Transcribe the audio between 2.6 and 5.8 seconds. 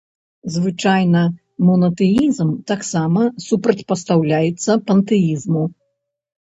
таксама супрацьпастаўляецца пантэізму.